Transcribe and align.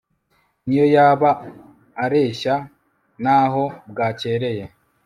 n'iyo 0.65 0.85
yaba 0.95 1.29
areshya 2.03 2.55
n'aho 3.23 3.63
bwakereye 3.89 4.63